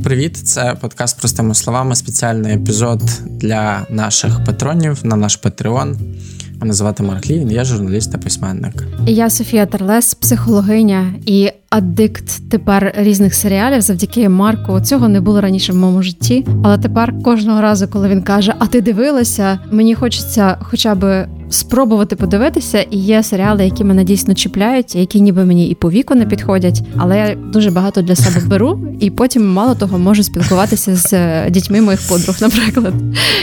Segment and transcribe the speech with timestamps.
[0.00, 0.36] привіт!
[0.36, 1.94] Це подкаст простими словами.
[1.94, 5.98] Спеціальний епізод для наших патронів на наш Патреон.
[6.62, 8.84] Мене звати Марк Лівін, я журналіст та письменник.
[9.06, 13.80] І Я Софія Терлес, психологиня і аддикт тепер різних серіалів.
[13.80, 16.46] Завдяки Марку цього не було раніше в моєму житті.
[16.64, 19.58] Але тепер кожного разу, коли він каже: А ти дивилася?
[19.70, 22.80] Мені хочеться, хоча б спробувати подивитися.
[22.80, 26.82] І є серіали, які мене дійсно чіпляють, які ніби мені і по віку не підходять.
[26.96, 31.50] Але я дуже багато для себе беру, і потім, мало того, можу спілкуватися з е,
[31.50, 32.94] дітьми моїх подруг, наприклад,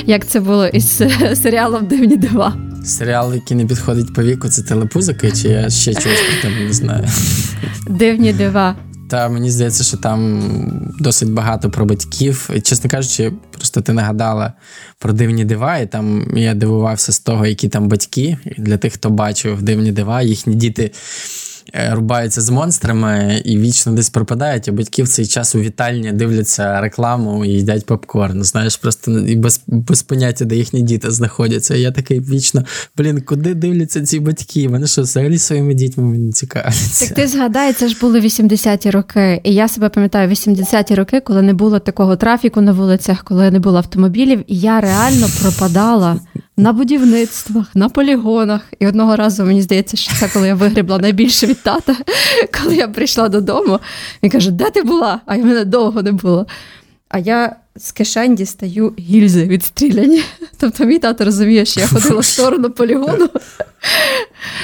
[0.06, 2.69] як це було із е, серіалом Дивні дива.
[2.86, 6.74] Серіал, який не підходить по віку, це телепузики, чи я ще чогось про тебе не
[6.74, 7.08] знаю.
[7.88, 8.76] Дивні дива.
[9.10, 10.42] Та мені здається, що там
[11.00, 12.50] досить багато про батьків.
[12.56, 14.54] І, чесно кажучи, просто ти нагадала
[15.00, 18.38] про дивні дива, і там я дивувався з того, які там батьки.
[18.46, 20.92] І для тих, хто бачив дивні дива, їхні діти
[21.92, 26.82] рубаються з монстрами і вічно десь пропадають, а батьки в цей час у вітальні дивляться
[26.82, 28.44] рекламу і їдять попкорн.
[28.44, 31.76] Знаєш, просто і без без поняття, де їхні діти знаходяться.
[31.76, 32.64] І я такий вічно,
[32.98, 34.68] блін, куди дивляться ці батьки?
[34.68, 37.06] Вони що, взагалі своїми дітьми не цікавляться?
[37.06, 39.42] Так ти згадай, це ж були 80-ті роки.
[39.44, 43.60] І я себе пам'ятаю, 80-ті роки, коли не було такого трафіку на вулицях, коли не
[43.60, 46.20] було автомобілів, і я реально пропадала
[46.60, 48.62] на будівництвах, на полігонах.
[48.80, 51.96] І одного разу мені здається, що це коли я вигрібла найбільше від тата,
[52.62, 53.80] коли я прийшла додому.
[54.24, 55.20] Він каже, де ти була?
[55.26, 56.48] А й мене довго не було.
[57.10, 60.22] А я з кишень дістаю гільзи відстріляні.
[60.58, 63.30] Тобто мій тато розуміє, що я ходила в сторону полігону,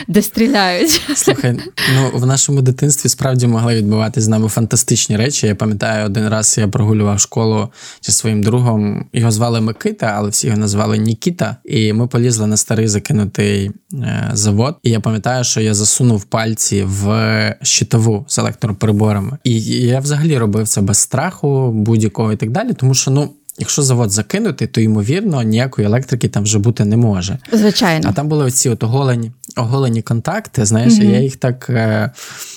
[0.07, 1.01] де стріляють.
[1.15, 1.59] Слухай,
[1.95, 5.47] ну в нашому дитинстві справді могли відбуватися з нами фантастичні речі.
[5.47, 7.69] Я пам'ятаю, один раз я прогулював школу
[8.01, 9.05] зі своїм другом.
[9.13, 11.57] Його звали Микита, але всі його назвали Нікіта.
[11.65, 14.75] І ми полізли на старий закинутий е, завод.
[14.83, 19.37] І я пам'ятаю, що я засунув пальці в щитову з електроприборами.
[19.43, 23.29] І я взагалі робив це без страху, будь-якого і так далі, тому що ну.
[23.57, 27.37] Якщо завод закинути, то ймовірно ніякої електрики там вже бути не може.
[27.51, 28.09] Звичайно.
[28.09, 30.65] А там були оці от оголені оголені контакти.
[30.65, 31.11] Знаєш, mm-hmm.
[31.11, 32.11] я їх так е,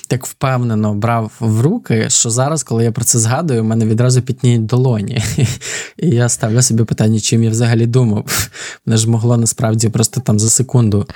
[0.08, 4.22] так впевнено брав в руки, що зараз, коли я про це згадую, в мене відразу
[4.22, 5.22] пітніють долоні.
[5.97, 8.50] І я ставлю собі питання, чим я взагалі думав.
[8.87, 11.06] Мене ж могло насправді просто там за секунду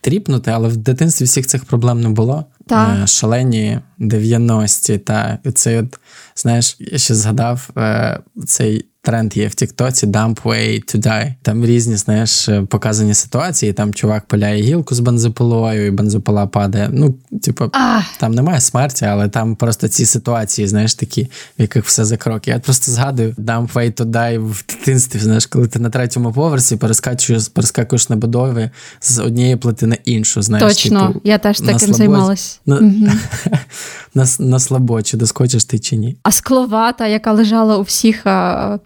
[0.00, 2.44] тріпнути, але в дитинстві всіх цих проблем не було.
[2.66, 2.98] Так.
[3.02, 4.98] Е, шалені 90-ті.
[4.98, 5.98] Та цей от,
[6.36, 11.34] знаєш, я ще згадав е, цей тренд є в Тіктоці Dump Way to Die.
[11.42, 13.72] Там різні, знаєш, показані ситуації.
[13.72, 16.90] Там чувак пиляє гілку з бензопилою, і бензопила падає.
[16.92, 17.70] Ну, типу,
[18.18, 21.22] там немає смерті, але там просто ці ситуації, знаєш, такі,
[21.58, 22.50] в яких все за кроки.
[22.50, 25.18] Я просто згадую Dump Way to Die в дитинстві.
[25.18, 28.70] Знаєш, коли ти на третьому поверсі перескачуєш, перескакуєш на будові
[29.00, 30.42] з однієї плити на іншу.
[30.42, 32.53] Знаєш, Точно, типу, я теж таким займалась.
[32.66, 32.76] На...
[32.76, 33.08] Угу.
[34.14, 36.16] на, на слабо, чи доскочиш ти чи ні.
[36.22, 38.22] А скловата, яка лежала у всіх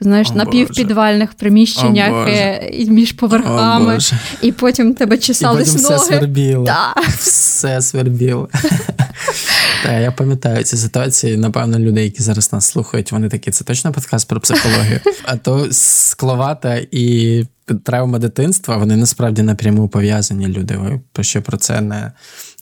[0.00, 5.82] знаєш, О, на півпідвальних приміщеннях О, е, між поверхами, О, і потім тебе чесались і
[5.82, 5.96] ноги.
[5.96, 6.64] Все свербіло.
[6.64, 6.94] Да.
[7.18, 8.48] Все свербіло.
[9.82, 11.36] Так, я пам'ятаю ці ситуації.
[11.36, 15.00] Напевно, люди, які зараз нас слухають, вони такі, це точно подкаст про психологію.
[15.24, 21.00] А то скловата і травма дитинства, вони насправді напряму пов'язані люди.
[21.16, 22.12] Ви ще про це не,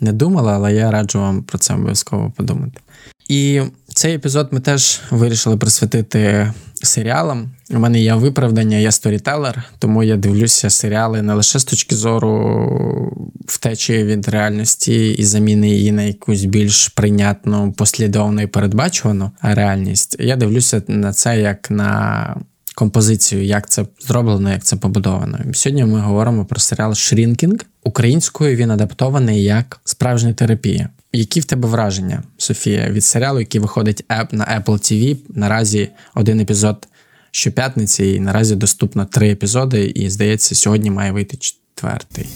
[0.00, 2.81] не думали, але я раджу вам про це обов'язково подумати.
[3.28, 6.53] І цей епізод ми теж вирішили присвятити
[6.83, 7.50] серіалам.
[7.71, 13.31] У мене є виправдання, я сторітелер, тому я дивлюся серіали не лише з точки зору
[13.47, 20.16] втечі від реальності і заміни її на якусь більш прийнятну, послідовну і передбачувану реальність.
[20.19, 22.37] Я дивлюся на це як на
[22.77, 25.39] композицію, як це зроблено, як це побудовано.
[25.55, 27.59] Сьогодні ми говоримо про серіал Shrinking.
[27.85, 30.89] Українською він адаптований як справжня терапія.
[31.13, 35.17] Які в тебе враження, Софія, від серіалу, який виходить на Apple TV?
[35.29, 36.89] Наразі один епізод
[37.31, 42.27] щоп'ятниці, і наразі доступно три епізоди, і здається, сьогодні має вийти четвертий.